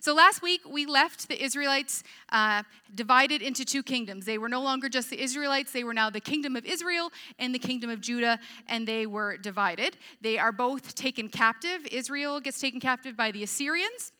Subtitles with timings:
[0.00, 2.62] So last week we left the Israelites uh,
[2.94, 4.24] divided into two kingdoms.
[4.24, 7.54] They were no longer just the Israelites, they were now the kingdom of Israel and
[7.54, 8.38] the kingdom of Judah,
[8.68, 9.96] and they were divided.
[10.20, 11.86] They are both taken captive.
[11.90, 14.12] Israel gets taken captive by the Assyrians,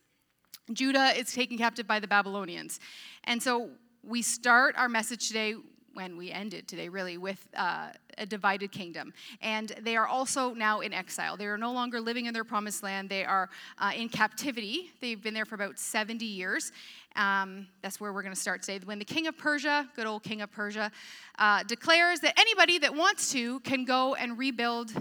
[0.73, 2.79] Judah is taken captive by the Babylonians.
[3.25, 3.71] And so
[4.03, 5.55] we start our message today
[5.99, 7.89] when we ended today, really, with uh,
[8.19, 9.13] a divided kingdom.
[9.43, 11.37] And they are also now in exile.
[11.37, 13.09] They are no longer living in their promised land.
[13.09, 14.93] They are uh, in captivity.
[15.01, 16.71] They've been there for about 70 years.
[17.17, 18.79] Um, that's where we're going to start today.
[18.85, 20.93] When the king of Persia, good old king of Persia,
[21.37, 24.93] uh, declares that anybody that wants to can go and rebuild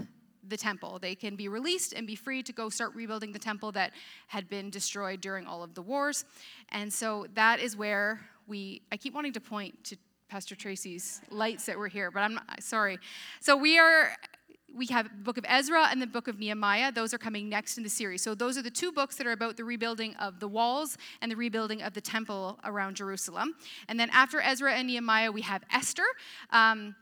[0.48, 0.98] the temple.
[1.00, 3.92] They can be released and be free to go start rebuilding the temple that
[4.26, 6.24] had been destroyed during all of the wars.
[6.70, 9.96] And so that is where we, I keep wanting to point to
[10.28, 12.98] Pastor Tracy's lights that were here, but I'm not, sorry.
[13.40, 14.12] So we are
[14.74, 16.92] we have the book of Ezra and the book of Nehemiah.
[16.92, 18.20] Those are coming next in the series.
[18.20, 21.32] So those are the two books that are about the rebuilding of the walls and
[21.32, 23.54] the rebuilding of the temple around Jerusalem.
[23.88, 26.04] And then after Ezra and Nehemiah, we have Esther.
[26.50, 26.94] Um,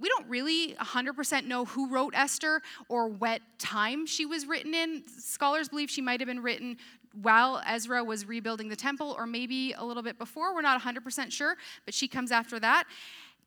[0.00, 5.02] we don't really 100% know who wrote Esther or what time she was written in.
[5.06, 6.78] Scholars believe she might have been written
[7.12, 10.54] while Ezra was rebuilding the temple, or maybe a little bit before.
[10.54, 12.84] We're not 100% sure, but she comes after that.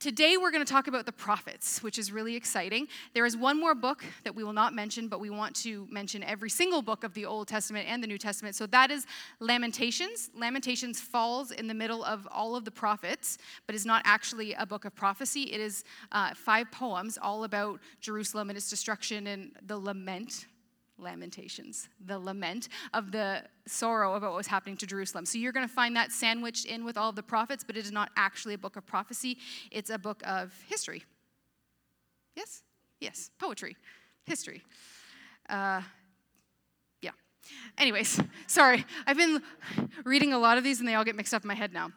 [0.03, 2.89] Today, we're going to talk about the prophets, which is really exciting.
[3.13, 6.23] There is one more book that we will not mention, but we want to mention
[6.23, 8.55] every single book of the Old Testament and the New Testament.
[8.55, 9.05] So that is
[9.39, 10.29] Lamentations.
[10.35, 14.65] Lamentations falls in the middle of all of the prophets, but is not actually a
[14.65, 15.43] book of prophecy.
[15.43, 20.47] It is uh, five poems all about Jerusalem and its destruction and the lament
[20.97, 25.25] Lamentations, the lament of the sorrow of what was happening to Jerusalem.
[25.25, 27.85] So you're going to find that sandwiched in with all of the prophets, but it
[27.85, 29.37] is not actually a book of prophecy,
[29.71, 31.03] it's a book of history.
[32.35, 32.63] Yes?
[32.99, 33.75] Yes, poetry,
[34.25, 34.63] history.
[35.49, 35.81] Uh,
[37.01, 37.11] yeah.
[37.77, 38.85] Anyways, sorry.
[39.05, 39.41] I've been
[40.05, 41.91] reading a lot of these and they all get mixed up in my head now.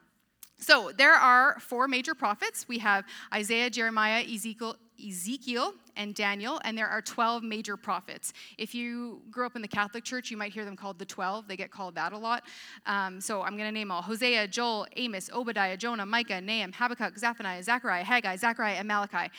[0.59, 2.67] So there are four major prophets.
[2.67, 4.77] We have Isaiah, Jeremiah, Ezekiel,
[5.07, 8.33] Ezekiel and Daniel, and there are 12 major prophets.
[8.57, 11.47] If you grew up in the Catholic Church, you might hear them called the 12.
[11.49, 12.45] They get called that a lot.
[12.87, 17.19] Um, so I'm going to name all Hosea, Joel, Amos, Obadiah, Jonah, Micah, Nahum, Habakkuk,
[17.19, 19.31] Zephaniah, Zechariah, Haggai, Zechariah, and Malachi.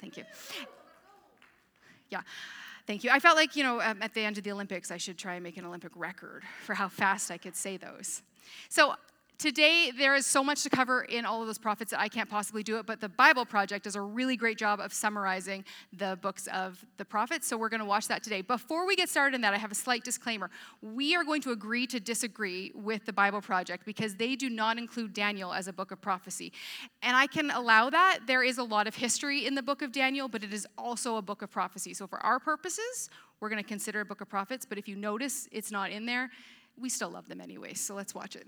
[0.00, 0.24] Thank you.
[2.08, 2.22] Yeah.
[2.86, 3.10] Thank you.
[3.10, 5.34] I felt like, you know, um, at the end of the Olympics, I should try
[5.34, 8.22] and make an Olympic record for how fast I could say those.
[8.68, 8.94] So
[9.40, 12.28] today there is so much to cover in all of those prophets that I can't
[12.28, 15.64] possibly do it, but the Bible Project does a really great job of summarizing
[15.94, 17.46] the books of the prophets.
[17.46, 18.42] So we're going to watch that today.
[18.42, 20.50] Before we get started in that, I have a slight disclaimer.
[20.82, 24.76] We are going to agree to disagree with the Bible Project because they do not
[24.76, 26.52] include Daniel as a book of prophecy.
[27.00, 28.20] And I can allow that.
[28.26, 31.16] There is a lot of history in the book of Daniel, but it is also
[31.16, 31.94] a book of prophecy.
[31.94, 33.08] So for our purposes,
[33.40, 36.04] we're going to consider a book of prophets, but if you notice it's not in
[36.04, 36.30] there,
[36.78, 37.72] we still love them anyway.
[37.72, 38.46] So let's watch it.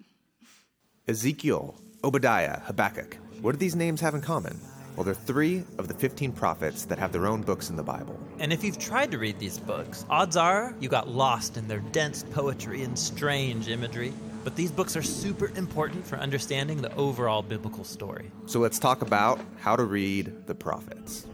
[1.09, 1.75] Ezekiel,
[2.05, 3.17] Obadiah, Habakkuk.
[3.41, 4.57] What do these names have in common?
[4.95, 8.17] Well, they're three of the 15 prophets that have their own books in the Bible.
[8.39, 11.81] And if you've tried to read these books, odds are you got lost in their
[11.91, 14.13] dense poetry and strange imagery.
[14.45, 18.31] But these books are super important for understanding the overall biblical story.
[18.47, 21.27] So let's talk about how to read the prophets.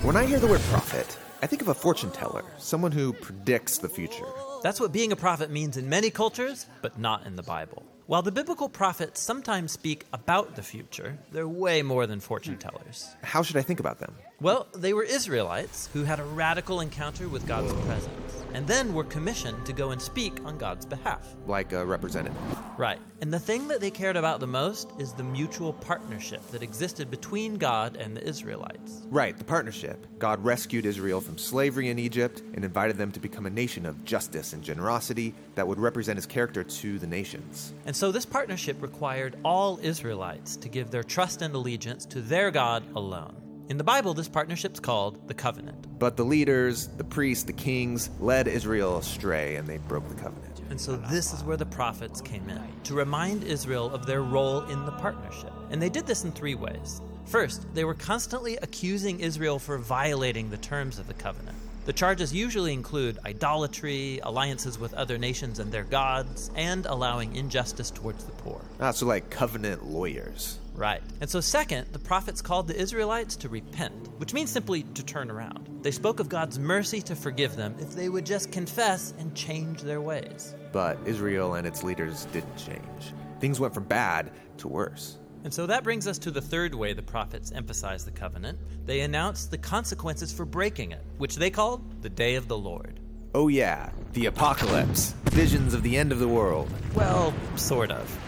[0.00, 3.78] When I hear the word prophet, I think of a fortune teller, someone who predicts
[3.78, 4.26] the future.
[4.64, 7.84] That's what being a prophet means in many cultures, but not in the Bible.
[8.06, 13.14] While the biblical prophets sometimes speak about the future, they're way more than fortune tellers.
[13.22, 14.16] How should I think about them?
[14.40, 19.04] Well, they were Israelites who had a radical encounter with God's presence and then were
[19.04, 21.36] commissioned to go and speak on God's behalf.
[21.46, 22.36] Like a representative.
[22.76, 22.98] Right.
[23.20, 27.10] And the thing that they cared about the most is the mutual partnership that existed
[27.10, 29.02] between God and the Israelites.
[29.10, 30.06] Right, the partnership.
[30.18, 34.04] God rescued Israel from slavery in Egypt and invited them to become a nation of
[34.04, 37.72] justice and generosity that would represent his character to the nations.
[37.86, 42.50] And so this partnership required all Israelites to give their trust and allegiance to their
[42.50, 43.45] God alone.
[43.68, 45.98] In the Bible, this partnership's called the covenant.
[45.98, 50.60] But the leaders, the priests, the kings led Israel astray and they broke the covenant.
[50.70, 54.60] And so this is where the prophets came in to remind Israel of their role
[54.66, 55.52] in the partnership.
[55.70, 57.00] And they did this in three ways.
[57.24, 61.56] First, they were constantly accusing Israel for violating the terms of the covenant.
[61.86, 67.90] The charges usually include idolatry, alliances with other nations and their gods, and allowing injustice
[67.90, 68.60] towards the poor.
[68.80, 70.58] Ah, so like covenant lawyers.
[70.76, 71.02] Right.
[71.20, 75.30] And so, second, the prophets called the Israelites to repent, which means simply to turn
[75.30, 75.68] around.
[75.82, 79.82] They spoke of God's mercy to forgive them if they would just confess and change
[79.82, 80.54] their ways.
[80.72, 83.14] But Israel and its leaders didn't change.
[83.40, 85.16] Things went from bad to worse.
[85.44, 88.58] And so that brings us to the third way the prophets emphasized the covenant.
[88.84, 92.98] They announced the consequences for breaking it, which they called the day of the Lord.
[93.34, 95.14] Oh, yeah, the apocalypse.
[95.26, 96.68] Visions of the end of the world.
[96.94, 98.18] Well, sort of.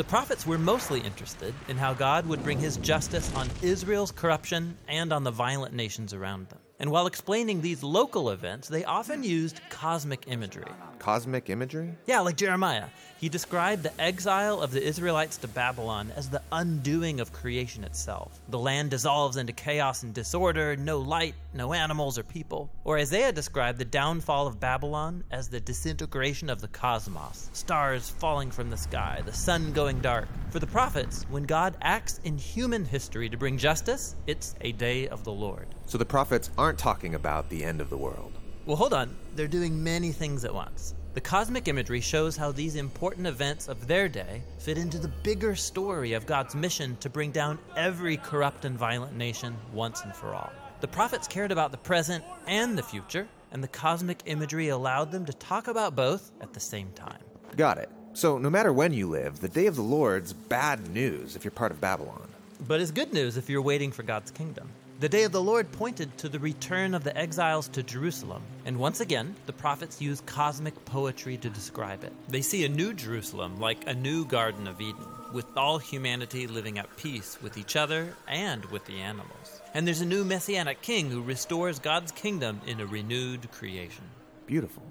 [0.00, 4.78] The prophets were mostly interested in how God would bring his justice on Israel's corruption
[4.88, 6.58] and on the violent nations around them.
[6.78, 10.64] And while explaining these local events, they often used cosmic imagery.
[11.00, 11.94] Cosmic imagery?
[12.06, 12.84] Yeah, like Jeremiah.
[13.18, 18.40] He described the exile of the Israelites to Babylon as the undoing of creation itself.
[18.48, 22.70] The land dissolves into chaos and disorder, no light, no animals or people.
[22.84, 28.50] Or Isaiah described the downfall of Babylon as the disintegration of the cosmos, stars falling
[28.50, 30.28] from the sky, the sun going dark.
[30.50, 35.08] For the prophets, when God acts in human history to bring justice, it's a day
[35.08, 35.66] of the Lord.
[35.86, 38.32] So the prophets aren't talking about the end of the world.
[38.70, 39.16] Well, hold on.
[39.34, 40.94] They're doing many things at once.
[41.14, 45.56] The cosmic imagery shows how these important events of their day fit into the bigger
[45.56, 50.36] story of God's mission to bring down every corrupt and violent nation once and for
[50.36, 50.52] all.
[50.82, 55.24] The prophets cared about the present and the future, and the cosmic imagery allowed them
[55.26, 57.24] to talk about both at the same time.
[57.56, 57.90] Got it.
[58.12, 61.50] So no matter when you live, the day of the Lord's bad news if you're
[61.50, 62.28] part of Babylon.
[62.68, 64.70] But it's good news if you're waiting for God's kingdom.
[65.00, 68.78] The day of the Lord pointed to the return of the exiles to Jerusalem, and
[68.78, 72.12] once again, the prophets use cosmic poetry to describe it.
[72.28, 76.78] They see a new Jerusalem like a new Garden of Eden, with all humanity living
[76.78, 79.62] at peace with each other and with the animals.
[79.72, 84.04] And there's a new messianic king who restores God's kingdom in a renewed creation.
[84.46, 84.82] Beautiful.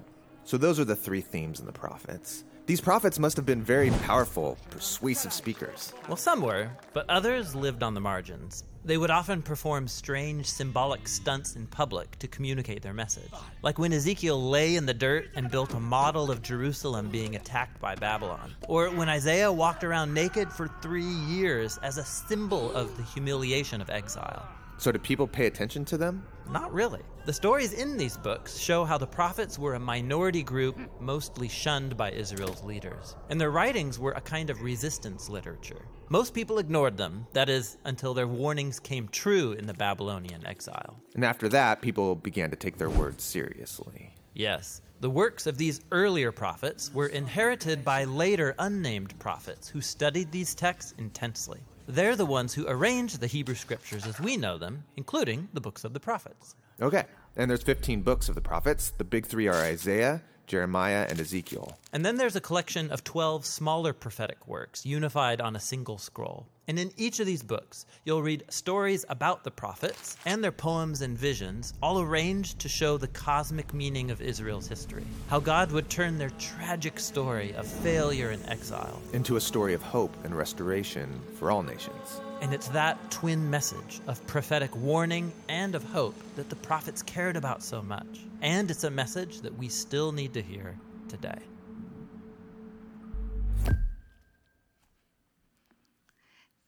[0.42, 2.42] So those are the three themes in the prophets.
[2.66, 5.92] These prophets must have been very powerful, persuasive speakers.
[6.08, 8.64] Well, some were, but others lived on the margins.
[8.82, 13.30] They would often perform strange symbolic stunts in public to communicate their message.
[13.62, 17.78] Like when Ezekiel lay in the dirt and built a model of Jerusalem being attacked
[17.80, 18.54] by Babylon.
[18.68, 23.82] Or when Isaiah walked around naked for three years as a symbol of the humiliation
[23.82, 24.48] of exile.
[24.78, 26.24] So did people pay attention to them?
[26.52, 27.02] Not really.
[27.26, 31.96] The stories in these books show how the prophets were a minority group, mostly shunned
[31.96, 33.14] by Israel's leaders.
[33.28, 35.86] And their writings were a kind of resistance literature.
[36.08, 40.96] Most people ignored them, that is, until their warnings came true in the Babylonian exile.
[41.14, 44.12] And after that, people began to take their words seriously.
[44.34, 44.82] Yes.
[45.00, 50.54] The works of these earlier prophets were inherited by later unnamed prophets who studied these
[50.54, 51.60] texts intensely.
[51.90, 55.82] They're the ones who arranged the Hebrew scriptures as we know them, including the books
[55.82, 56.54] of the prophets.
[56.80, 57.04] Okay.
[57.36, 58.92] And there's 15 books of the prophets.
[58.96, 61.76] The big three are Isaiah, Jeremiah, and Ezekiel.
[61.92, 66.46] And then there's a collection of 12 smaller prophetic works unified on a single scroll.
[66.68, 71.02] And in each of these books, you'll read stories about the prophets and their poems
[71.02, 75.04] and visions, all arranged to show the cosmic meaning of Israel's history.
[75.28, 79.82] How God would turn their tragic story of failure and exile into a story of
[79.82, 82.20] hope and restoration for all nations.
[82.40, 87.36] And it's that twin message of prophetic warning and of hope that the prophets cared
[87.36, 88.20] about so much.
[88.42, 90.76] And it's a message that we still need to hear
[91.08, 91.38] today.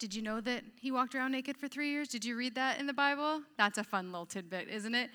[0.03, 2.09] Did you know that he walked around naked for three years?
[2.09, 3.41] Did you read that in the Bible?
[3.57, 5.11] That's a fun little tidbit, isn't it?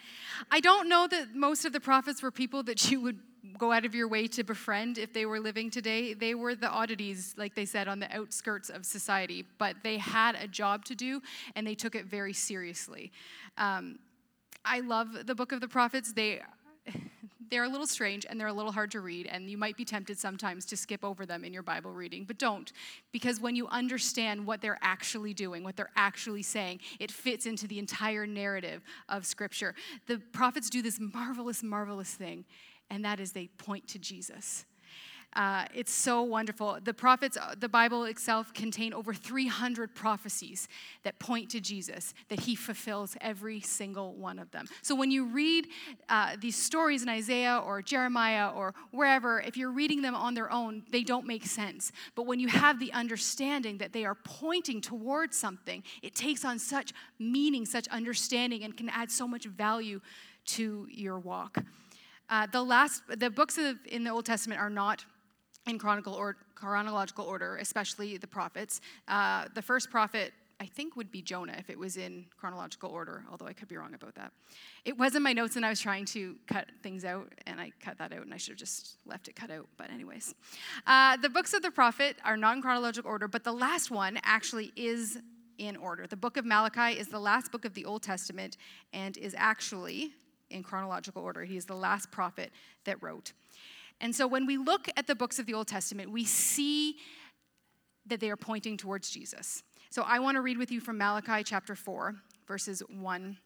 [0.49, 3.19] I don't know that most of the prophets were people that you would
[3.57, 6.13] go out of your way to befriend if they were living today.
[6.13, 10.35] They were the oddities, like they said, on the outskirts of society, but they had
[10.35, 11.21] a job to do
[11.57, 13.11] and they took it very seriously.
[13.57, 13.99] Um,
[14.63, 16.13] I love the book of the prophets.
[16.13, 16.39] They
[17.49, 19.85] they're a little strange and they're a little hard to read, and you might be
[19.85, 22.71] tempted sometimes to skip over them in your Bible reading, but don't,
[23.11, 27.67] because when you understand what they're actually doing, what they're actually saying, it fits into
[27.67, 29.75] the entire narrative of Scripture.
[30.07, 32.45] The prophets do this marvelous, marvelous thing,
[32.89, 34.65] and that is they point to Jesus.
[35.33, 36.79] Uh, it's so wonderful.
[36.83, 40.67] The prophets, uh, the Bible itself contain over 300 prophecies
[41.03, 44.65] that point to Jesus, that he fulfills every single one of them.
[44.81, 45.67] So when you read
[46.09, 50.51] uh, these stories in Isaiah or Jeremiah or wherever, if you're reading them on their
[50.51, 51.91] own, they don't make sense.
[52.15, 56.57] But when you have the understanding that they are pointing towards something, it takes on
[56.57, 60.01] such meaning, such understanding, and can add so much value
[60.45, 61.63] to your walk.
[62.29, 65.05] Uh, the last, the books of, in the Old Testament are not
[65.67, 68.81] in or, chronological order, especially the prophets.
[69.07, 73.23] Uh, the first prophet, I think, would be Jonah if it was in chronological order,
[73.29, 74.31] although I could be wrong about that.
[74.85, 77.71] It was in my notes, and I was trying to cut things out, and I
[77.79, 79.67] cut that out, and I should have just left it cut out.
[79.77, 80.33] But, anyways,
[80.87, 84.19] uh, the books of the prophet are not in chronological order, but the last one
[84.23, 85.19] actually is
[85.57, 86.07] in order.
[86.07, 88.57] The book of Malachi is the last book of the Old Testament
[88.93, 90.11] and is actually
[90.49, 91.43] in chronological order.
[91.43, 92.51] He is the last prophet
[92.85, 93.33] that wrote.
[93.99, 96.97] And so when we look at the books of the Old Testament, we see
[98.05, 99.63] that they are pointing towards Jesus.
[99.89, 102.15] So I want to read with you from Malachi chapter 4,
[102.47, 103.37] verses 1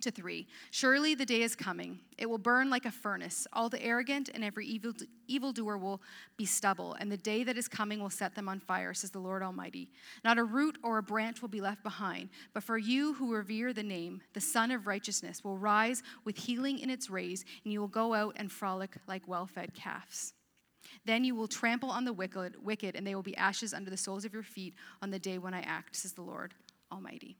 [0.00, 1.98] to 3 Surely the day is coming.
[2.16, 3.46] It will burn like a furnace.
[3.52, 4.92] All the arrogant and every evil
[5.26, 6.00] evildoer will
[6.36, 9.18] be stubble, and the day that is coming will set them on fire, says the
[9.18, 9.90] Lord Almighty.
[10.24, 13.72] Not a root or a branch will be left behind, but for you who revere
[13.72, 17.80] the name, the Sun of Righteousness will rise with healing in its rays, and you
[17.80, 20.34] will go out and frolic like well fed calves.
[21.04, 23.96] Then you will trample on the wicked, wicked, and they will be ashes under the
[23.96, 26.54] soles of your feet on the day when I act, says the Lord
[26.90, 27.36] Almighty.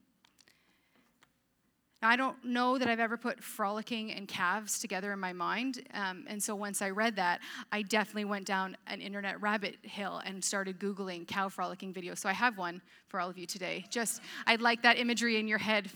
[2.01, 5.85] I don't know that I've ever put frolicking and calves together in my mind.
[5.93, 7.41] Um, and so once I read that,
[7.73, 12.19] I definitely went down an internet rabbit hill and started Googling cow frolicking videos.
[12.19, 13.85] So I have one for all of you today.
[13.89, 15.89] Just, I'd like that imagery in your head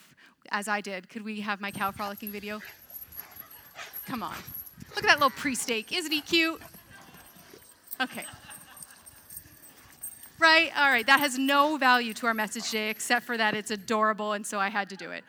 [0.52, 1.08] as I did.
[1.08, 2.62] Could we have my cow frolicking video?
[4.06, 4.36] Come on.
[4.90, 5.94] Look at that little pre steak.
[5.94, 6.62] Isn't he cute?
[8.02, 8.26] Okay.
[10.38, 10.70] Right?
[10.78, 11.06] All right.
[11.06, 14.60] That has no value to our message today except for that it's adorable, and so
[14.60, 15.24] I had to do it.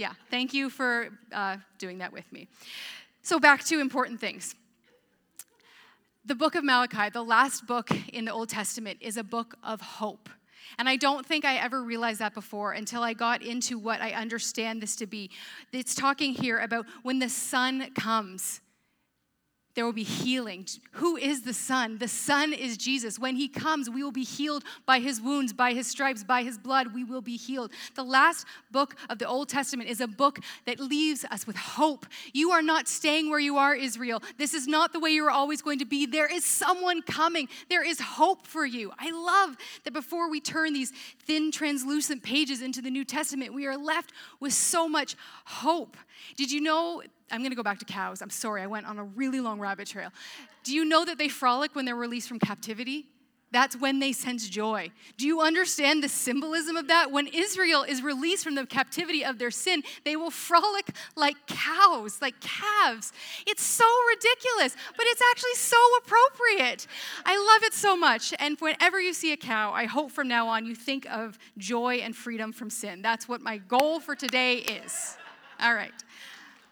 [0.00, 2.48] Yeah, thank you for uh, doing that with me.
[3.20, 4.54] So, back to important things.
[6.24, 9.82] The book of Malachi, the last book in the Old Testament, is a book of
[9.82, 10.30] hope.
[10.78, 14.12] And I don't think I ever realized that before until I got into what I
[14.12, 15.30] understand this to be.
[15.70, 18.62] It's talking here about when the sun comes
[19.80, 20.66] there will be healing.
[20.92, 21.96] Who is the Son?
[21.96, 23.18] The Son is Jesus.
[23.18, 26.58] When He comes, we will be healed by His wounds, by His stripes, by His
[26.58, 26.92] blood.
[26.92, 27.72] We will be healed.
[27.94, 32.04] The last book of the Old Testament is a book that leaves us with hope.
[32.34, 34.22] You are not staying where you are, Israel.
[34.36, 36.04] This is not the way you are always going to be.
[36.04, 38.92] There is someone coming, there is hope for you.
[38.98, 40.92] I love that before we turn these
[41.24, 45.96] thin, translucent pages into the New Testament, we are left with so much hope.
[46.36, 48.22] Did you know I'm going to go back to cows.
[48.22, 50.10] I'm sorry, I went on a really long rabbit trail.
[50.64, 53.06] Do you know that they frolic when they're released from captivity?
[53.52, 54.92] That's when they sense joy.
[55.16, 57.10] Do you understand the symbolism of that?
[57.10, 62.22] When Israel is released from the captivity of their sin, they will frolic like cows,
[62.22, 63.12] like calves.
[63.48, 66.86] It's so ridiculous, but it's actually so appropriate.
[67.24, 68.32] I love it so much.
[68.38, 71.96] And whenever you see a cow, I hope from now on you think of joy
[71.96, 73.02] and freedom from sin.
[73.02, 75.16] That's what my goal for today is.
[75.60, 75.92] All right.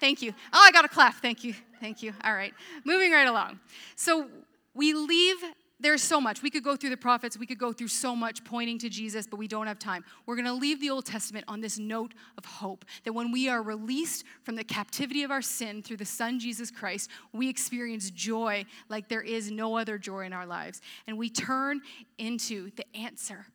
[0.01, 0.33] Thank you.
[0.53, 1.15] Oh, I got a clap.
[1.17, 1.55] Thank you.
[1.81, 2.13] Thank you.
[2.25, 2.55] All right.
[2.85, 3.61] Moving right along.
[3.97, 4.29] So
[4.75, 5.37] we leave,
[5.81, 6.43] there's so much.
[6.43, 9.27] We could go through the prophets, we could go through so much pointing to Jesus,
[9.27, 10.05] but we don't have time.
[10.27, 13.49] We're going to leave the Old Testament on this note of hope that when we
[13.49, 18.11] are released from the captivity of our sin through the Son, Jesus Christ, we experience
[18.11, 20.81] joy like there is no other joy in our lives.
[21.07, 21.81] And we turn
[22.19, 23.47] into the answer.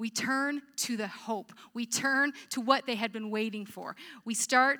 [0.00, 1.52] We turn to the hope.
[1.74, 3.96] We turn to what they had been waiting for.
[4.24, 4.78] We start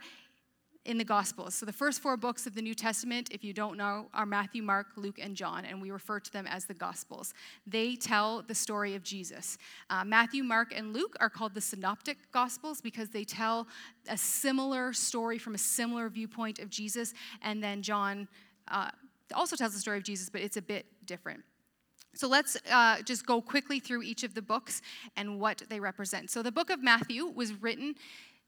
[0.85, 1.55] in the Gospels.
[1.55, 4.63] So, the first four books of the New Testament, if you don't know, are Matthew,
[4.63, 7.35] Mark, Luke, and John, and we refer to them as the Gospels.
[7.67, 9.59] They tell the story of Jesus.
[9.91, 13.69] Uh, Matthew, Mark, and Luke are called the Synoptic Gospels because they tell
[14.09, 18.27] a similar story from a similar viewpoint of Jesus, and then John
[18.69, 18.91] uh,
[19.35, 21.43] also tells the story of Jesus, but it's a bit different.
[22.15, 24.83] So let's uh, just go quickly through each of the books
[25.17, 26.31] and what they represent.
[26.31, 27.95] So the book of Matthew was written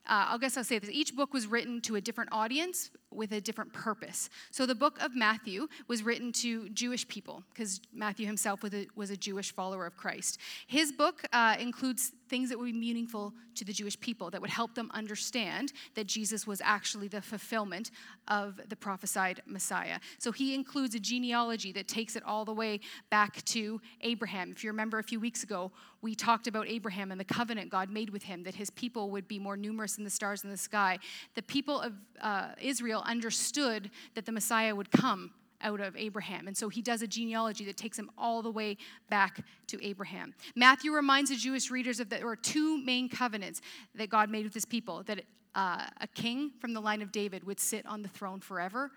[0.07, 0.89] uh, I guess I'll say this.
[0.89, 4.29] Each book was written to a different audience with a different purpose.
[4.51, 8.87] So the book of Matthew was written to Jewish people because Matthew himself was a,
[8.95, 10.39] was a Jewish follower of Christ.
[10.67, 14.49] His book uh, includes things that would be meaningful to the Jewish people that would
[14.49, 17.91] help them understand that Jesus was actually the fulfillment
[18.27, 19.99] of the prophesied Messiah.
[20.17, 22.79] So he includes a genealogy that takes it all the way
[23.11, 24.51] back to Abraham.
[24.51, 27.89] If you remember a few weeks ago, we talked about Abraham and the covenant God
[27.89, 30.57] made with him, that his people would be more numerous than the stars in the
[30.57, 30.97] sky.
[31.35, 35.31] The people of uh, Israel understood that the Messiah would come
[35.61, 36.47] out of Abraham.
[36.47, 38.77] And so he does a genealogy that takes him all the way
[39.09, 40.33] back to Abraham.
[40.55, 43.61] Matthew reminds the Jewish readers of that there are two main covenants
[43.95, 45.23] that God made with his people that
[45.55, 48.91] uh, a king from the line of David would sit on the throne forever,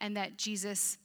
[0.00, 0.98] and that Jesus.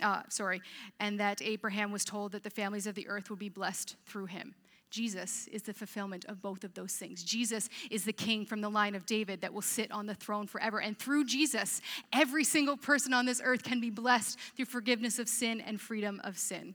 [0.00, 0.62] Uh, sorry,
[1.00, 4.24] and that Abraham was told that the families of the earth would be blessed through
[4.24, 4.54] him.
[4.92, 7.24] Jesus is the fulfillment of both of those things.
[7.24, 10.46] Jesus is the king from the line of David that will sit on the throne
[10.46, 10.80] forever.
[10.80, 11.80] And through Jesus,
[12.12, 16.20] every single person on this earth can be blessed through forgiveness of sin and freedom
[16.24, 16.74] of sin.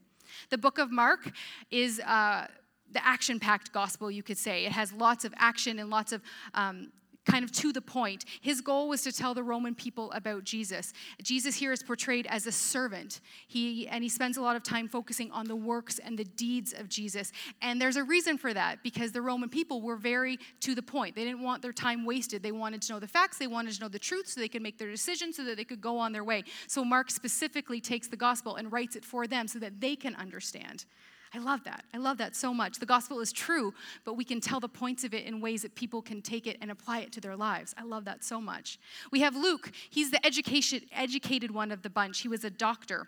[0.50, 1.32] The book of Mark
[1.72, 2.00] is.
[2.02, 2.48] Uh,
[2.94, 4.66] the action packed gospel, you could say.
[4.66, 6.22] It has lots of action and lots of
[6.54, 6.94] um,
[7.28, 8.26] kind of to the point.
[8.42, 10.94] His goal was to tell the Roman people about Jesus.
[11.22, 13.20] Jesus here is portrayed as a servant.
[13.48, 16.74] He and he spends a lot of time focusing on the works and the deeds
[16.74, 17.32] of Jesus.
[17.62, 21.16] And there's a reason for that because the Roman people were very to the point.
[21.16, 22.42] They didn't want their time wasted.
[22.42, 24.62] They wanted to know the facts, they wanted to know the truth so they could
[24.62, 26.44] make their decisions so that they could go on their way.
[26.68, 30.16] So Mark specifically takes the gospel and writes it for them so that they can
[30.16, 30.86] understand.
[31.34, 31.84] I love that.
[31.94, 32.80] I love that so much.
[32.80, 33.74] The gospel is true,
[34.06, 36.58] but we can tell the points of it in ways that people can take it
[36.62, 37.76] and apply it to their lives.
[37.78, 38.80] I love that so much.
[39.12, 39.72] We have Luke.
[39.90, 42.22] He's the education, educated one of the bunch.
[42.22, 43.08] He was a doctor,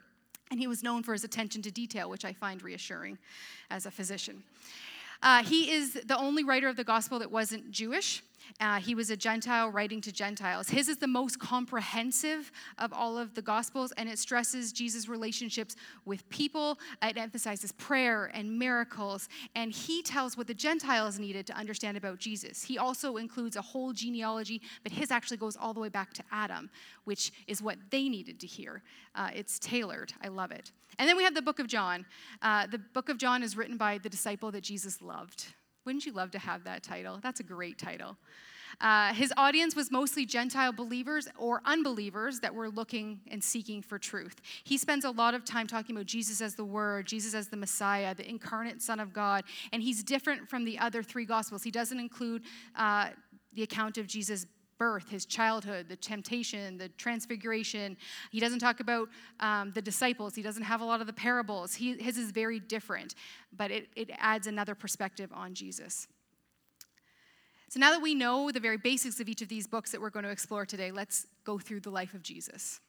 [0.51, 3.17] and he was known for his attention to detail, which I find reassuring
[3.69, 4.43] as a physician.
[5.21, 8.23] Uh, he is the only writer of the gospel that wasn't Jewish.
[8.59, 10.69] Uh, he was a Gentile writing to Gentiles.
[10.69, 15.75] His is the most comprehensive of all of the Gospels, and it stresses Jesus' relationships
[16.05, 16.79] with people.
[17.01, 22.19] It emphasizes prayer and miracles, and he tells what the Gentiles needed to understand about
[22.19, 22.63] Jesus.
[22.63, 26.23] He also includes a whole genealogy, but his actually goes all the way back to
[26.31, 26.69] Adam,
[27.05, 28.83] which is what they needed to hear.
[29.15, 30.13] Uh, it's tailored.
[30.23, 30.71] I love it.
[30.97, 32.05] And then we have the book of John.
[32.41, 35.53] Uh, the book of John is written by the disciple that Jesus loved.
[35.89, 37.17] Wouldn't you love to have that title?
[37.23, 38.15] That's a great title.
[38.79, 43.97] Uh, his audience was mostly Gentile believers or unbelievers that were looking and seeking for
[43.97, 44.39] truth.
[44.63, 47.57] He spends a lot of time talking about Jesus as the Word, Jesus as the
[47.57, 51.63] Messiah, the incarnate Son of God, and he's different from the other three Gospels.
[51.63, 52.43] He doesn't include
[52.75, 53.09] uh,
[53.53, 54.45] the account of Jesus'
[54.79, 57.95] birth, his childhood, the temptation, the transfiguration.
[58.31, 59.09] He doesn't talk about
[59.39, 60.33] um, the disciples.
[60.33, 61.75] He doesn't have a lot of the parables.
[61.75, 63.13] He, his is very different,
[63.55, 66.07] but it, it adds another perspective on Jesus.
[67.69, 70.09] So now that we know the very basics of each of these books that we're
[70.09, 72.79] going to explore today, let's go through the life of Jesus.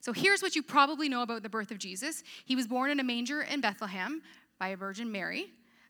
[0.00, 2.22] So here's what you probably know about the birth of Jesus.
[2.44, 4.20] He was born in a manger in Bethlehem
[4.58, 5.46] by a Virgin Mary.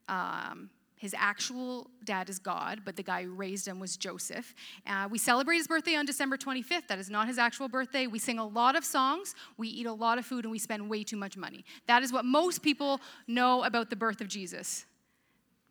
[0.08, 4.54] Um, his actual dad is God, but the guy who raised him was Joseph.
[4.86, 6.88] Uh, we celebrate his birthday on December 25th.
[6.88, 8.06] That is not his actual birthday.
[8.06, 10.90] We sing a lot of songs, we eat a lot of food, and we spend
[10.90, 11.64] way too much money.
[11.86, 14.84] That is what most people know about the birth of Jesus.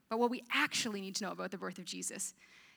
[0.10, 2.34] But what we actually need to know about the birth of Jesus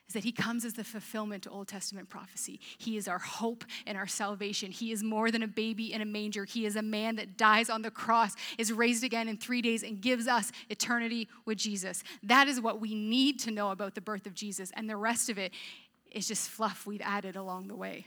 [0.07, 2.59] is that he comes as the fulfillment to Old Testament prophecy.
[2.77, 4.71] He is our hope and our salvation.
[4.71, 6.43] He is more than a baby in a manger.
[6.43, 9.83] He is a man that dies on the cross, is raised again in three days,
[9.83, 12.03] and gives us eternity with Jesus.
[12.23, 15.29] That is what we need to know about the birth of Jesus, and the rest
[15.29, 15.53] of it
[16.11, 18.05] is just fluff we've added along the way.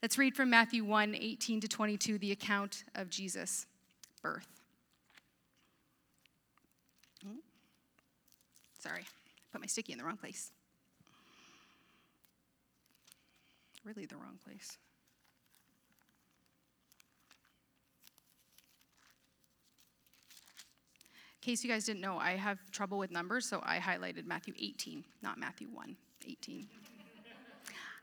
[0.00, 3.66] Let's read from Matthew 1 18 to 22, the account of Jesus'
[4.22, 4.48] birth.
[7.24, 7.36] Hmm?
[8.78, 9.04] Sorry,
[9.52, 10.50] put my sticky in the wrong place.
[13.84, 14.78] Really, the wrong place.
[21.42, 24.54] In case you guys didn't know, I have trouble with numbers, so I highlighted Matthew
[24.56, 25.96] 18, not Matthew 1,
[26.28, 26.68] 18.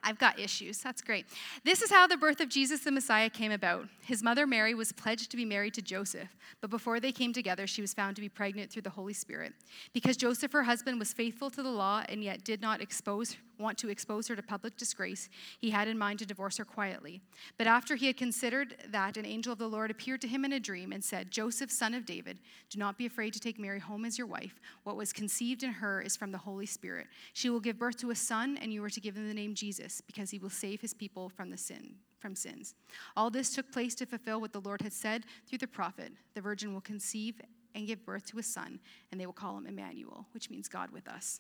[0.03, 0.79] I've got issues.
[0.79, 1.25] That's great.
[1.63, 3.87] This is how the birth of Jesus the Messiah came about.
[4.01, 6.29] His mother Mary was pledged to be married to Joseph,
[6.61, 9.53] but before they came together, she was found to be pregnant through the Holy Spirit.
[9.93, 13.77] Because Joseph, her husband, was faithful to the law and yet did not expose want
[13.79, 17.21] to expose her to public disgrace, he had in mind to divorce her quietly.
[17.57, 20.53] But after he had considered that, an angel of the Lord appeared to him in
[20.53, 23.79] a dream and said, Joseph, son of David, do not be afraid to take Mary
[23.79, 24.59] home as your wife.
[24.83, 27.07] What was conceived in her is from the Holy Spirit.
[27.33, 29.53] She will give birth to a son, and you are to give him the name
[29.53, 32.75] Jesus, because he will save his people from the sin from sins.
[33.15, 36.11] All this took place to fulfill what the Lord had said through the prophet.
[36.35, 37.41] The virgin will conceive
[37.75, 38.79] and give birth to a son,
[39.11, 41.39] and they will call him Emmanuel, which means God with us.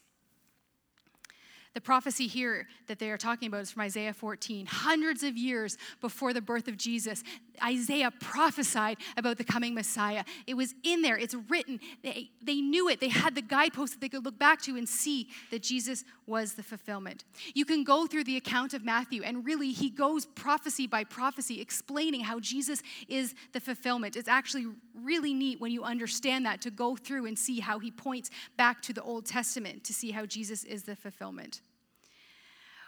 [1.75, 4.65] The prophecy here that they are talking about is from Isaiah 14.
[4.65, 7.23] Hundreds of years before the birth of Jesus,
[7.63, 10.23] Isaiah prophesied about the coming Messiah.
[10.47, 11.79] It was in there, it's written.
[12.01, 12.99] They, they knew it.
[12.99, 16.53] They had the guideposts that they could look back to and see that Jesus was
[16.53, 17.23] the fulfillment.
[17.53, 21.61] You can go through the account of Matthew, and really, he goes prophecy by prophecy,
[21.61, 24.15] explaining how Jesus is the fulfillment.
[24.15, 27.91] It's actually really neat when you understand that to go through and see how he
[27.91, 31.61] points back to the Old Testament to see how Jesus is the fulfillment.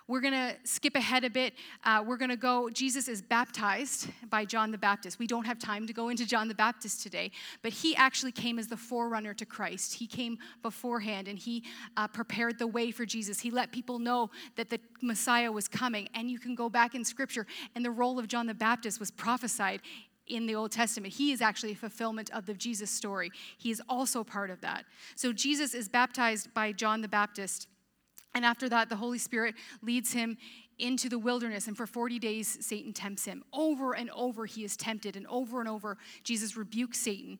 [0.08, 1.54] We're going to skip ahead a bit.
[1.84, 5.20] Uh, we're going to go, Jesus is baptized by John the Baptist.
[5.20, 8.60] We don't have time to go into John the Baptist today, but he actually came
[8.60, 9.94] as the forerunner to Christ.
[9.94, 11.64] He came beforehand and he
[11.98, 13.40] uh, prepared the way for Jesus.
[13.40, 16.10] He let people know that the Messiah was coming.
[16.14, 19.12] And you can go back in scripture, and the role of John the Baptist was
[19.12, 19.82] prophesied
[20.28, 21.14] in the Old Testament.
[21.14, 23.32] He is actually a fulfillment of the Jesus story.
[23.58, 24.86] He is also part of that.
[25.16, 27.68] So Jesus is baptized by John the Baptist.
[28.34, 30.38] And after that, the Holy Spirit leads him
[30.80, 33.44] into the wilderness, and for 40 days, Satan tempts him.
[33.54, 37.38] Over and over, he is tempted, and over and over, Jesus rebukes Satan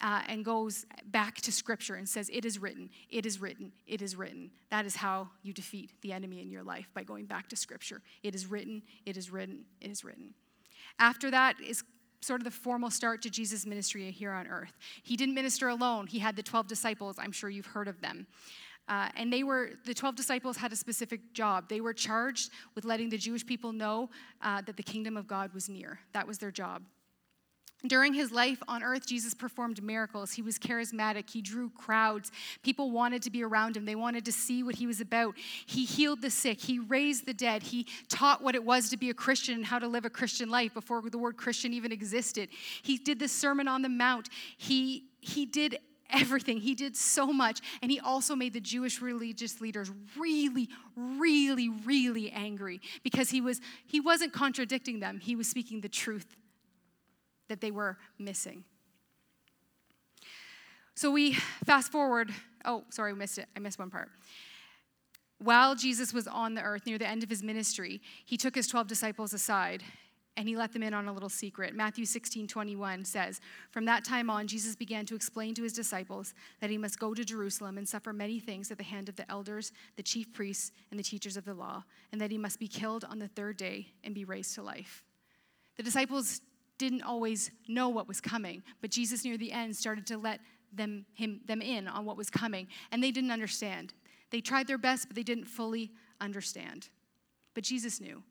[0.00, 4.02] uh, and goes back to Scripture and says, It is written, it is written, it
[4.02, 4.50] is written.
[4.70, 8.02] That is how you defeat the enemy in your life by going back to Scripture.
[8.22, 10.34] It is written, it is written, it is written.
[10.98, 11.84] After that is
[12.22, 14.72] sort of the formal start to Jesus' ministry here on earth.
[15.02, 17.16] He didn't minister alone, he had the 12 disciples.
[17.18, 18.26] I'm sure you've heard of them.
[18.90, 21.68] Uh, and they were, the 12 disciples had a specific job.
[21.68, 24.10] They were charged with letting the Jewish people know
[24.42, 26.00] uh, that the kingdom of God was near.
[26.12, 26.82] That was their job.
[27.86, 30.32] During his life on earth, Jesus performed miracles.
[30.32, 31.30] He was charismatic.
[31.30, 32.30] He drew crowds.
[32.62, 33.86] People wanted to be around him.
[33.86, 35.34] They wanted to see what he was about.
[35.64, 36.60] He healed the sick.
[36.60, 37.62] He raised the dead.
[37.62, 40.50] He taught what it was to be a Christian and how to live a Christian
[40.50, 42.50] life before the word Christian even existed.
[42.82, 44.28] He did the Sermon on the Mount.
[44.58, 45.78] He, he did
[46.12, 46.58] everything.
[46.58, 47.60] He did so much.
[47.82, 53.60] And he also made the Jewish religious leaders really, really, really angry because he, was,
[53.86, 56.36] he wasn't contradicting them, he was speaking the truth
[57.48, 58.64] that they were missing.
[60.94, 62.30] So we fast forward.
[62.64, 63.48] Oh, sorry, I missed it.
[63.56, 64.10] I missed one part.
[65.38, 68.66] While Jesus was on the earth near the end of his ministry, he took his
[68.66, 69.82] 12 disciples aside
[70.36, 71.74] and he let them in on a little secret.
[71.74, 73.40] Matthew 16, 21 says,
[73.70, 77.14] From that time on, Jesus began to explain to his disciples that he must go
[77.14, 80.72] to Jerusalem and suffer many things at the hand of the elders, the chief priests,
[80.90, 83.56] and the teachers of the law, and that he must be killed on the third
[83.56, 85.04] day and be raised to life.
[85.76, 86.40] The disciples
[86.78, 90.40] didn't always know what was coming, but Jesus near the end started to let
[90.72, 93.92] them, him, them in on what was coming, and they didn't understand.
[94.30, 95.90] They tried their best, but they didn't fully
[96.20, 96.88] understand.
[97.54, 98.22] But Jesus knew.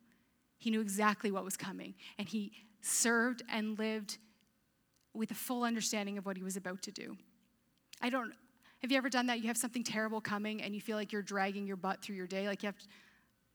[0.60, 4.18] He knew exactly what was coming, and he served and lived
[5.14, 7.18] with a full understanding of what he was about to do.
[8.02, 8.32] I don't,
[8.82, 9.40] have you ever done that?
[9.40, 12.28] You have something terrible coming, and you feel like you're dragging your butt through your
[12.28, 12.86] day, like you have to,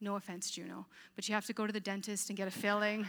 [0.01, 3.09] no offense, Juno, but you have to go to the dentist and get a filling.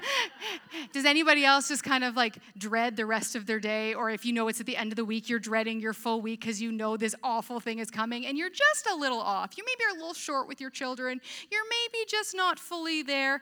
[0.92, 3.94] Does anybody else just kind of like dread the rest of their day?
[3.94, 6.20] Or if you know it's at the end of the week, you're dreading your full
[6.20, 9.56] week because you know this awful thing is coming and you're just a little off.
[9.56, 11.20] You maybe are a little short with your children.
[11.50, 13.40] You're maybe just not fully there.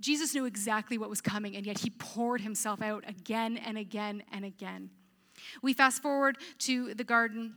[0.00, 4.22] Jesus knew exactly what was coming, and yet he poured himself out again and again
[4.32, 4.90] and again.
[5.62, 7.54] We fast forward to the Garden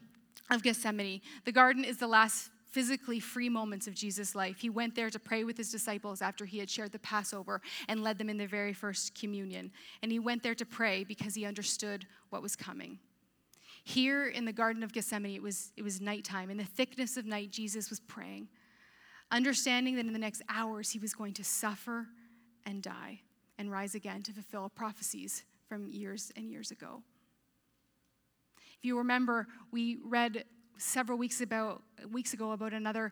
[0.50, 1.22] of Gethsemane.
[1.46, 4.60] The garden is the last physically free moments of Jesus' life.
[4.60, 8.04] He went there to pray with his disciples after he had shared the Passover and
[8.04, 9.72] led them in their very first communion.
[10.04, 13.00] And he went there to pray because he understood what was coming.
[13.84, 16.52] Here in the Garden of Gethsemane, it was, it was nighttime.
[16.52, 18.48] In the thickness of night, Jesus was praying,
[19.32, 22.06] understanding that in the next hours he was going to suffer
[22.64, 23.22] and die
[23.58, 27.02] and rise again to fulfill prophecies from years and years ago.
[28.78, 30.44] If you remember, we read
[30.78, 33.12] several weeks, about, weeks ago about another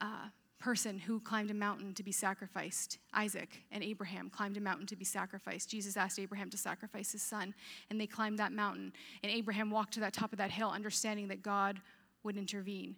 [0.00, 2.98] uh, person who climbed a mountain to be sacrificed.
[3.12, 5.68] Isaac and Abraham climbed a mountain to be sacrificed.
[5.68, 7.52] Jesus asked Abraham to sacrifice his son,
[7.90, 8.92] and they climbed that mountain.
[9.22, 11.80] And Abraham walked to that top of that hill, understanding that God
[12.22, 12.94] would intervene.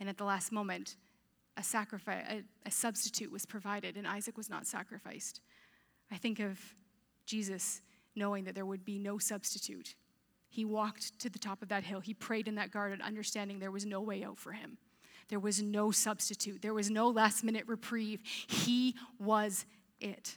[0.00, 0.96] And at the last moment,
[1.58, 5.40] a sacrifice, a, a substitute was provided, and Isaac was not sacrificed.
[6.10, 6.58] I think of
[7.26, 7.82] Jesus
[8.16, 9.94] knowing that there would be no substitute
[10.52, 12.00] he walked to the top of that hill.
[12.00, 14.76] He prayed in that garden, understanding there was no way out for him.
[15.28, 16.60] There was no substitute.
[16.60, 18.20] There was no last minute reprieve.
[18.22, 19.64] He was
[19.98, 20.36] it.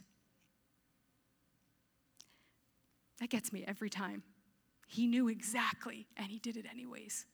[3.20, 4.24] That gets me every time.
[4.88, 7.26] He knew exactly, and he did it anyways.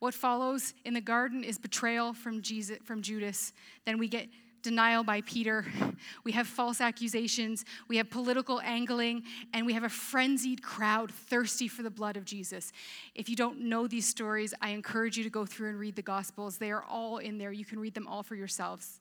[0.00, 3.52] What follows in the garden is betrayal from Jesus from Judas.
[3.86, 4.26] Then we get
[4.62, 5.66] denial by Peter.
[6.24, 7.64] We have false accusations.
[7.86, 9.24] We have political angling.
[9.52, 12.72] And we have a frenzied crowd thirsty for the blood of Jesus.
[13.14, 16.02] If you don't know these stories, I encourage you to go through and read the
[16.02, 16.56] Gospels.
[16.56, 17.52] They are all in there.
[17.52, 19.00] You can read them all for yourselves.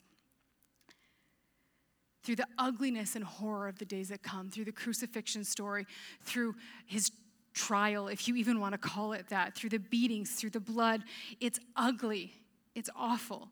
[2.23, 5.87] Through the ugliness and horror of the days that come, through the crucifixion story,
[6.23, 7.11] through his
[7.53, 11.01] trial, if you even want to call it that, through the beatings, through the blood,
[11.39, 12.33] it's ugly,
[12.75, 13.49] it's awful.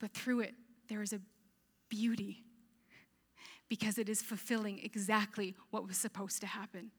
[0.00, 0.54] But through it,
[0.88, 1.20] there is a
[1.88, 2.44] beauty
[3.68, 6.90] because it is fulfilling exactly what was supposed to happen.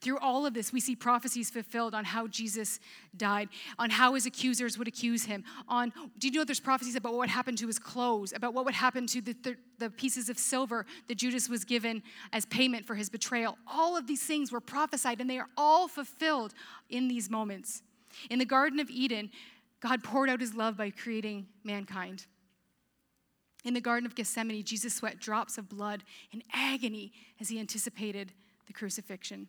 [0.00, 2.80] Through all of this, we see prophecies fulfilled on how Jesus
[3.16, 3.48] died,
[3.78, 5.44] on how his accusers would accuse him.
[5.68, 8.64] On, do you know there's prophecies about what would happen to his clothes, about what
[8.64, 12.86] would happen to the, the, the pieces of silver that Judas was given as payment
[12.86, 13.58] for his betrayal?
[13.66, 16.54] All of these things were prophesied, and they are all fulfilled
[16.88, 17.82] in these moments.
[18.30, 19.30] In the Garden of Eden,
[19.80, 22.26] God poured out his love by creating mankind.
[23.64, 28.32] In the Garden of Gethsemane, Jesus sweat drops of blood in agony as he anticipated
[28.66, 29.48] the crucifixion.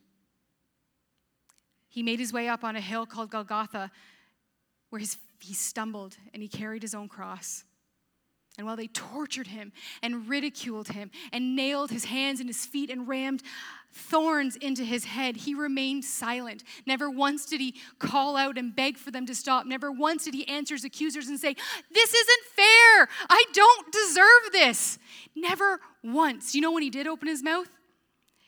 [1.90, 3.92] He made his way up on a hill called Golgotha,
[4.90, 7.66] where his, he stumbled and he carried his own cross.
[8.58, 12.90] And while they tortured him and ridiculed him and nailed his hands and his feet
[12.90, 13.44] and rammed
[13.94, 16.64] thorns into his head, he remained silent.
[16.86, 19.66] Never once did he call out and beg for them to stop.
[19.66, 21.56] Never once did he answer his accusers and say,
[21.92, 23.08] This isn't fair.
[24.56, 25.00] This.
[25.36, 26.56] Never once.
[26.56, 27.68] You know when he did open his mouth?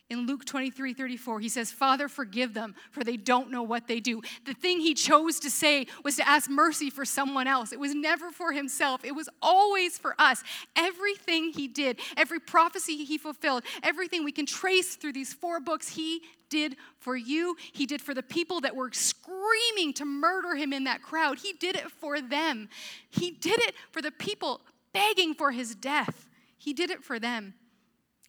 [0.10, 4.00] in Luke 23 34, he says, Father, forgive them, for they don't know what they
[4.00, 4.22] do.
[4.46, 7.74] The thing he chose to say was to ask mercy for someone else.
[7.74, 10.44] It was never for himself, it was always for us.
[10.78, 15.90] Everything he did, every prophecy he fulfilled, everything we can trace through these four books,
[15.90, 17.58] he did for you.
[17.74, 21.40] He did for the people that were screaming to murder him in that crowd.
[21.40, 22.70] He did it for them.
[23.10, 24.62] He did it for the people
[24.94, 26.28] begging for his death.
[26.58, 27.54] He did it for them.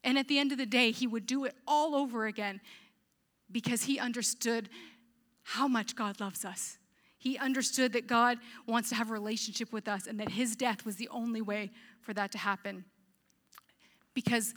[0.05, 2.61] And at the end of the day, he would do it all over again
[3.51, 4.69] because he understood
[5.43, 6.79] how much God loves us.
[7.19, 10.85] He understood that God wants to have a relationship with us and that his death
[10.85, 12.85] was the only way for that to happen.
[14.15, 14.55] Because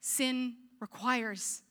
[0.00, 1.62] sin requires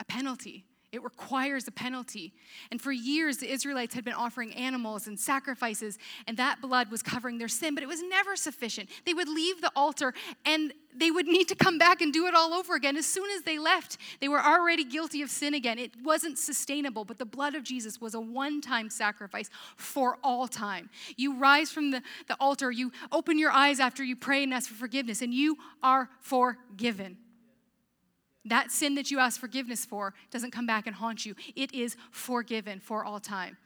[0.00, 0.64] a penalty.
[0.92, 2.32] It requires a penalty.
[2.72, 7.00] And for years, the Israelites had been offering animals and sacrifices, and that blood was
[7.00, 8.88] covering their sin, but it was never sufficient.
[9.06, 12.34] They would leave the altar and they would need to come back and do it
[12.34, 12.96] all over again.
[12.96, 15.78] As soon as they left, they were already guilty of sin again.
[15.78, 20.48] It wasn't sustainable, but the blood of Jesus was a one time sacrifice for all
[20.48, 20.90] time.
[21.16, 24.68] You rise from the, the altar, you open your eyes after you pray and ask
[24.68, 27.16] for forgiveness, and you are forgiven.
[28.44, 31.34] That sin that you ask forgiveness for doesn't come back and haunt you.
[31.54, 33.56] It is forgiven for all time.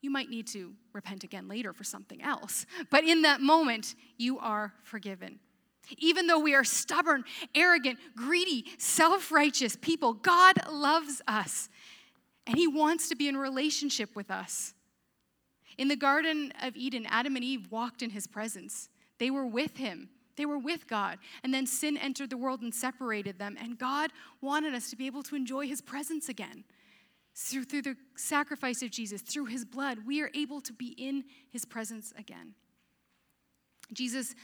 [0.00, 4.38] You might need to repent again later for something else, but in that moment, you
[4.38, 5.40] are forgiven.
[5.96, 7.24] Even though we are stubborn,
[7.54, 11.68] arrogant, greedy, self righteous people, God loves us
[12.46, 14.74] and He wants to be in relationship with us.
[15.76, 19.76] In the Garden of Eden, Adam and Eve walked in His presence, they were with
[19.76, 20.10] Him.
[20.38, 21.18] They were with God.
[21.42, 23.58] And then sin entered the world and separated them.
[23.60, 26.64] And God wanted us to be able to enjoy his presence again.
[27.34, 31.24] Through, through the sacrifice of Jesus, through his blood, we are able to be in
[31.50, 32.54] his presence again.
[33.92, 34.34] Jesus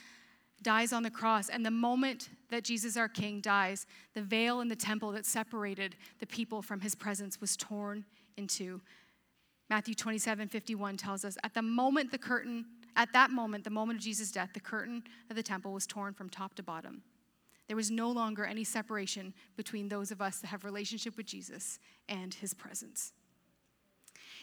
[0.63, 4.69] dies on the cross, and the moment that Jesus, our King, dies, the veil in
[4.69, 8.05] the temple that separated the people from his presence was torn
[8.37, 8.81] in two.
[9.69, 12.65] Matthew 27 51 tells us, At the moment the curtain
[12.97, 16.15] at that moment, the moment of Jesus' death, the curtain of the temple was torn
[16.15, 17.03] from top to bottom.
[17.67, 21.79] There was no longer any separation between those of us that have relationship with Jesus
[22.09, 23.13] and his presence.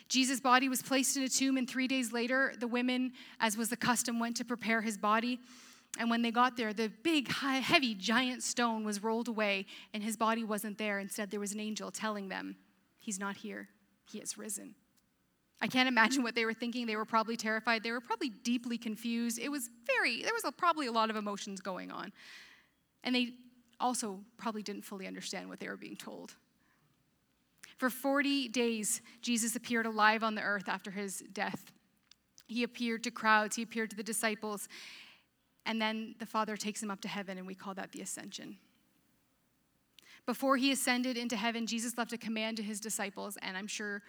[0.10, 3.70] Jesus' body was placed in a tomb, and three days later, the women, as was
[3.70, 5.40] the custom, went to prepare his body.
[6.00, 10.04] And when they got there, the big, high, heavy, giant stone was rolled away, and
[10.04, 11.00] his body wasn't there.
[11.00, 12.56] Instead, there was an angel telling them,
[13.00, 13.70] He's not here,
[14.06, 14.76] he has risen.
[15.62, 16.88] I can't imagine what they were thinking.
[16.88, 17.84] They were probably terrified.
[17.84, 19.38] They were probably deeply confused.
[19.38, 22.12] It was very, there was a, probably a lot of emotions going on.
[23.04, 23.34] And they
[23.80, 26.34] also probably didn't fully understand what they were being told.
[27.78, 31.72] For 40 days, Jesus appeared alive on the earth after his death.
[32.48, 34.68] He appeared to crowds, he appeared to the disciples,
[35.66, 38.58] and then the Father takes him up to heaven, and we call that the ascension.
[40.26, 44.04] Before he ascended into heaven, Jesus left a command to his disciples, and I'm sure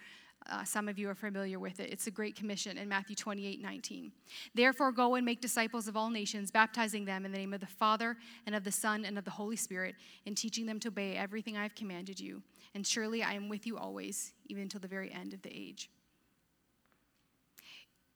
[0.49, 1.91] uh, some of you are familiar with it.
[1.91, 4.11] It's a great commission in Matthew 28 19.
[4.53, 7.67] Therefore, go and make disciples of all nations, baptizing them in the name of the
[7.67, 11.15] Father, and of the Son, and of the Holy Spirit, and teaching them to obey
[11.15, 12.41] everything I have commanded you.
[12.75, 15.89] And surely I am with you always, even until the very end of the age.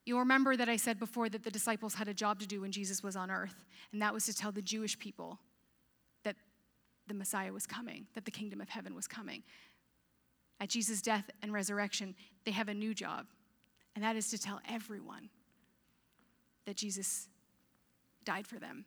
[0.05, 2.71] You'll remember that I said before that the disciples had a job to do when
[2.71, 5.39] Jesus was on earth, and that was to tell the Jewish people
[6.23, 6.35] that
[7.07, 9.43] the Messiah was coming, that the kingdom of heaven was coming
[10.59, 12.15] at Jesus' death and resurrection,
[12.45, 13.27] they have a new job,
[13.95, 15.29] and that is to tell everyone
[16.65, 17.27] that Jesus
[18.25, 18.85] died for them.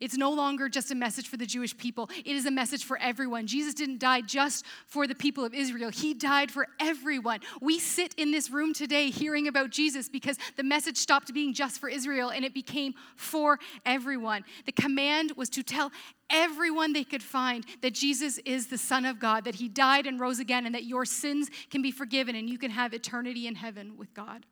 [0.00, 2.98] It's no longer just a message for the Jewish people, it is a message for
[2.98, 3.46] everyone.
[3.46, 7.40] Jesus didn't die just for the people of Israel, He died for everyone.
[7.60, 11.80] We sit in this room today hearing about Jesus because the message stopped being just
[11.80, 14.44] for Israel and it became for everyone.
[14.66, 15.92] The command was to tell
[16.30, 20.18] everyone they could find that Jesus is the Son of God, that He died and
[20.18, 23.54] rose again, and that your sins can be forgiven and you can have eternity in
[23.54, 24.46] heaven with God.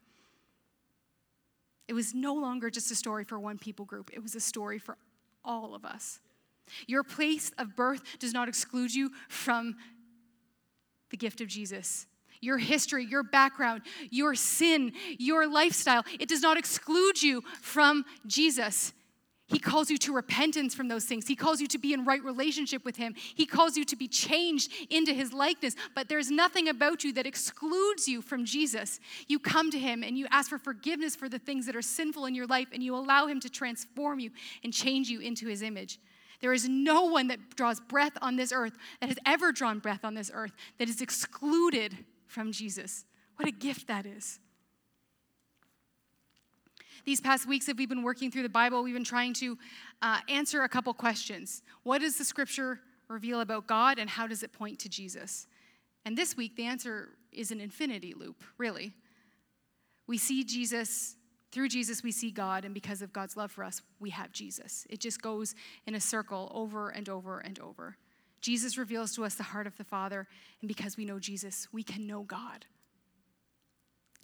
[1.89, 4.79] It was no longer just a story for one people group, it was a story
[4.79, 4.97] for
[5.45, 6.21] all of us.
[6.87, 9.77] Your place of birth does not exclude you from
[11.11, 12.07] the gift of Jesus.
[12.41, 18.93] Your history, your background, your sin, your lifestyle, it does not exclude you from Jesus.
[19.51, 21.27] He calls you to repentance from those things.
[21.27, 23.15] He calls you to be in right relationship with Him.
[23.17, 25.75] He calls you to be changed into His likeness.
[25.95, 29.01] But there's nothing about you that excludes you from Jesus.
[29.27, 32.27] You come to Him and you ask for forgiveness for the things that are sinful
[32.27, 34.31] in your life, and you allow Him to transform you
[34.63, 35.99] and change you into His image.
[36.41, 40.05] There is no one that draws breath on this earth, that has ever drawn breath
[40.05, 43.05] on this earth, that is excluded from Jesus.
[43.37, 44.39] What a gift that is.
[47.11, 49.59] These past weeks, as we've been working through the Bible, we've been trying to
[50.01, 51.61] uh, answer a couple questions.
[51.83, 55.49] What does the scripture reveal about God and how does it point to Jesus?
[56.05, 58.93] And this week, the answer is an infinity loop, really.
[60.07, 61.17] We see Jesus,
[61.51, 64.87] through Jesus, we see God, and because of God's love for us, we have Jesus.
[64.89, 65.57] It just goes
[65.89, 67.97] in a circle over and over and over.
[68.41, 70.29] Jesus reveals to us the heart of the Father,
[70.61, 72.67] and because we know Jesus, we can know God.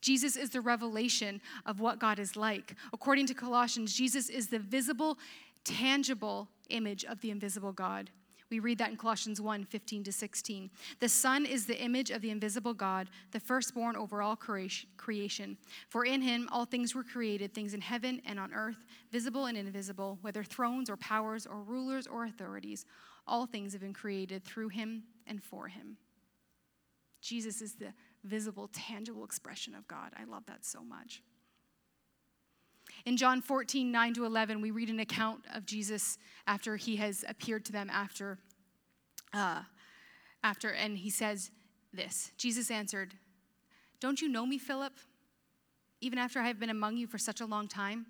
[0.06, 2.76] Jesus is the revelation of what God is like.
[2.92, 5.18] According to Colossians, Jesus is the visible,
[5.64, 8.10] tangible image of the invisible God.
[8.48, 10.70] We read that in Colossians 1 15 to 16.
[11.00, 15.56] The Son is the image of the invisible God, the firstborn over all creation.
[15.88, 19.58] For in him all things were created, things in heaven and on earth, visible and
[19.58, 22.86] invisible, whether thrones or powers or rulers or authorities.
[23.26, 25.96] All things have been created through him and for him.
[27.20, 27.92] Jesus is the
[28.26, 30.12] visible, tangible expression of God.
[30.18, 31.22] I love that so much.
[33.04, 37.24] In John 14, 9 to 11, we read an account of Jesus after he has
[37.28, 38.38] appeared to them after,
[39.32, 39.62] uh,
[40.42, 41.50] after, and he says
[41.92, 43.14] this Jesus answered,
[44.00, 44.92] Don't you know me, Philip?
[46.00, 48.06] Even after I have been among you for such a long time?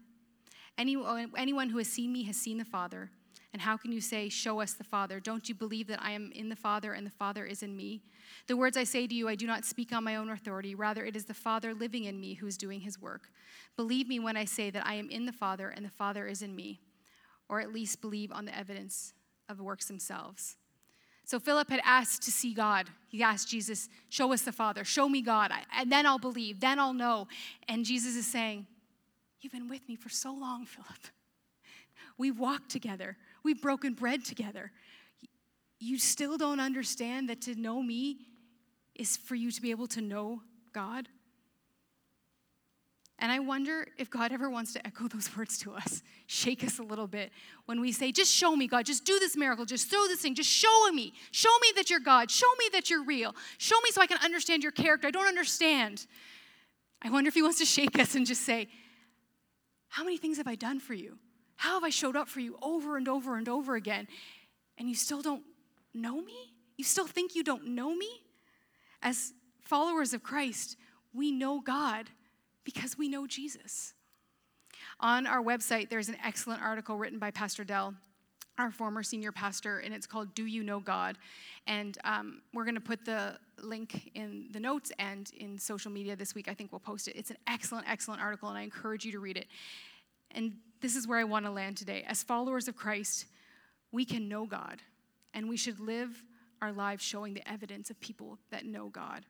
[0.76, 3.10] Anyone, anyone who has seen me has seen the Father.
[3.56, 5.18] And how can you say, Show us the Father?
[5.18, 8.02] Don't you believe that I am in the Father and the Father is in me?
[8.48, 10.74] The words I say to you, I do not speak on my own authority.
[10.74, 13.30] Rather, it is the Father living in me who is doing his work.
[13.74, 16.42] Believe me when I say that I am in the Father and the Father is
[16.42, 16.82] in me,
[17.48, 19.14] or at least believe on the evidence
[19.48, 20.56] of the works themselves.
[21.24, 22.88] So Philip had asked to see God.
[23.08, 26.78] He asked Jesus, Show us the Father, show me God, and then I'll believe, then
[26.78, 27.26] I'll know.
[27.68, 28.66] And Jesus is saying,
[29.40, 31.06] You've been with me for so long, Philip.
[32.18, 33.16] We've walked together.
[33.46, 34.72] We've broken bread together.
[35.78, 38.18] You still don't understand that to know me
[38.96, 41.06] is for you to be able to know God?
[43.20, 46.80] And I wonder if God ever wants to echo those words to us, shake us
[46.80, 47.30] a little bit
[47.66, 50.34] when we say, Just show me, God, just do this miracle, just throw this thing,
[50.34, 51.12] just show me.
[51.30, 54.18] Show me that you're God, show me that you're real, show me so I can
[54.24, 55.06] understand your character.
[55.06, 56.04] I don't understand.
[57.00, 58.66] I wonder if He wants to shake us and just say,
[59.86, 61.20] How many things have I done for you?
[61.56, 64.08] How have I showed up for you over and over and over again?
[64.78, 65.42] And you still don't
[65.94, 66.54] know me?
[66.76, 68.10] You still think you don't know me?
[69.02, 70.76] As followers of Christ,
[71.14, 72.10] we know God
[72.64, 73.94] because we know Jesus.
[75.00, 77.94] On our website, there's an excellent article written by Pastor Dell,
[78.58, 81.18] our former senior pastor, and it's called Do You Know God?
[81.66, 86.16] And um, we're going to put the link in the notes and in social media
[86.16, 86.48] this week.
[86.48, 87.16] I think we'll post it.
[87.16, 89.46] It's an excellent, excellent article, and I encourage you to read it.
[90.30, 92.04] And this is where I want to land today.
[92.06, 93.26] As followers of Christ,
[93.92, 94.82] we can know God,
[95.34, 96.22] and we should live
[96.60, 99.24] our lives showing the evidence of people that know God.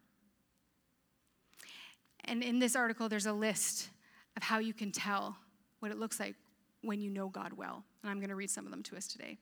[2.24, 3.88] And in this article, there's a list
[4.36, 5.36] of how you can tell
[5.80, 6.34] what it looks like
[6.82, 7.84] when you know God well.
[8.02, 9.38] And I'm going to read some of them to us today.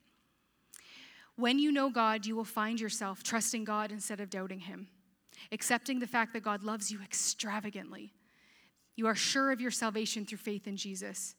[1.37, 4.89] When you know God, you will find yourself trusting God instead of doubting Him,
[5.51, 8.13] accepting the fact that God loves you extravagantly.
[8.97, 11.35] You are sure of your salvation through faith in Jesus.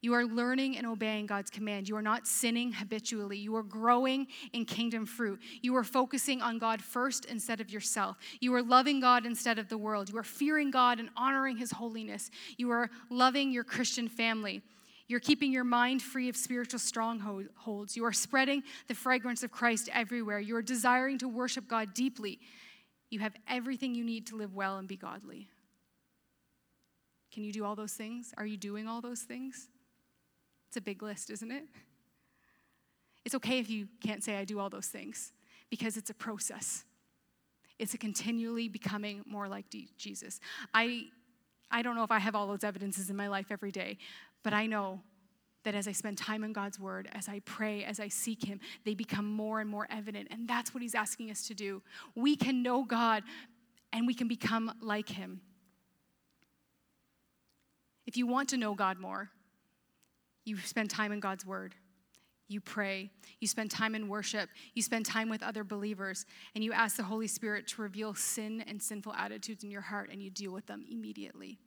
[0.00, 1.88] You are learning and obeying God's command.
[1.88, 3.36] You are not sinning habitually.
[3.36, 5.40] You are growing in kingdom fruit.
[5.60, 8.16] You are focusing on God first instead of yourself.
[8.40, 10.08] You are loving God instead of the world.
[10.08, 12.30] You are fearing God and honoring His holiness.
[12.56, 14.62] You are loving your Christian family.
[15.08, 17.96] You're keeping your mind free of spiritual strongholds.
[17.96, 20.38] You are spreading the fragrance of Christ everywhere.
[20.38, 22.38] You are desiring to worship God deeply.
[23.10, 25.48] You have everything you need to live well and be godly.
[27.32, 28.32] Can you do all those things?
[28.36, 29.68] Are you doing all those things?
[30.68, 31.64] It's a big list, isn't it?
[33.24, 35.32] It's okay if you can't say, I do all those things,
[35.70, 36.84] because it's a process.
[37.78, 40.40] It's a continually becoming more like Jesus.
[40.74, 41.04] I,
[41.70, 43.98] I don't know if I have all those evidences in my life every day,
[44.42, 45.00] but I know
[45.64, 48.60] that as I spend time in God's word, as I pray, as I seek Him,
[48.84, 50.28] they become more and more evident.
[50.30, 51.82] And that's what He's asking us to do.
[52.14, 53.22] We can know God
[53.92, 55.40] and we can become like Him.
[58.06, 59.30] If you want to know God more,
[60.48, 61.74] you spend time in God's Word.
[62.48, 63.10] You pray.
[63.40, 64.48] You spend time in worship.
[64.74, 66.24] You spend time with other believers.
[66.54, 70.08] And you ask the Holy Spirit to reveal sin and sinful attitudes in your heart,
[70.10, 71.58] and you deal with them immediately.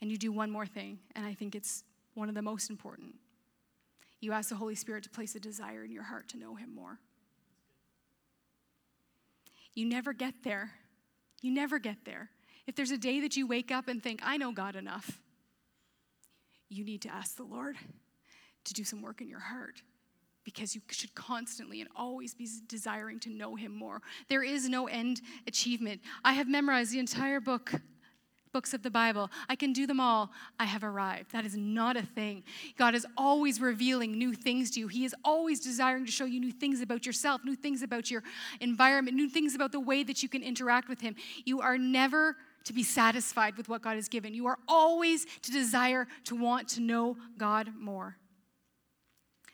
[0.00, 3.14] And you do one more thing, and I think it's one of the most important.
[4.20, 6.74] You ask the Holy Spirit to place a desire in your heart to know Him
[6.74, 6.98] more.
[9.74, 10.72] You never get there.
[11.40, 12.30] You never get there.
[12.66, 15.20] If there's a day that you wake up and think, I know God enough,
[16.72, 17.76] you need to ask the Lord
[18.64, 19.82] to do some work in your heart
[20.44, 24.02] because you should constantly and always be desiring to know Him more.
[24.28, 26.00] There is no end achievement.
[26.24, 27.72] I have memorized the entire book
[28.52, 29.30] books of the Bible.
[29.48, 30.30] I can do them all.
[30.60, 31.32] I have arrived.
[31.32, 32.44] That is not a thing.
[32.76, 34.88] God is always revealing new things to you.
[34.88, 38.22] He is always desiring to show you new things about yourself, new things about your
[38.60, 41.16] environment, new things about the way that you can interact with Him.
[41.44, 44.34] You are never to be satisfied with what God has given.
[44.34, 48.16] You are always to desire to want to know God more.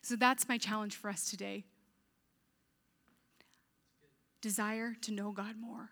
[0.02, 1.64] So that's my challenge for us today.
[4.40, 5.90] Desire to know God more.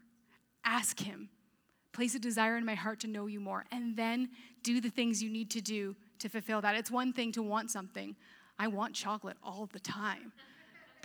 [0.64, 1.28] Ask Him
[1.96, 4.28] Place a desire in my heart to know you more, and then
[4.62, 6.74] do the things you need to do to fulfill that.
[6.74, 8.14] It's one thing to want something.
[8.58, 10.34] I want chocolate all the time.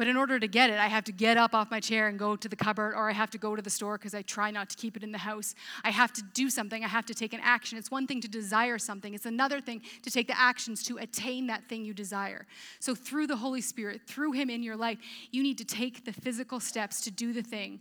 [0.02, 2.18] But in order to get it, I have to get up off my chair and
[2.18, 4.49] go to the cupboard, or I have to go to the store because I try
[4.49, 5.54] not to keep it in the house.
[5.84, 6.84] I have to do something.
[6.84, 7.78] I have to take an action.
[7.78, 11.45] It's one thing to desire something, it's another thing to take the actions to attain
[11.45, 12.47] that thing you desire.
[12.80, 14.97] So, through the Holy Spirit, through Him in your life,
[15.30, 17.80] you need to take the physical steps to do the thing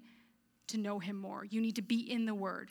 [0.67, 1.47] to know Him more.
[1.47, 2.71] You need to be in the Word.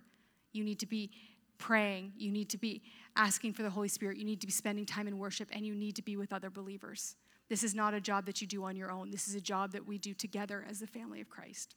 [0.54, 1.10] You need to be
[1.58, 2.14] praying.
[2.20, 2.84] You need to be
[3.16, 4.18] asking for the Holy Spirit.
[4.18, 6.52] You need to be spending time in worship, and you need to be with other
[6.52, 7.16] believers.
[7.50, 9.12] This is not a job that you do on your own.
[9.12, 11.76] This is a job that we do together as the family of Christ.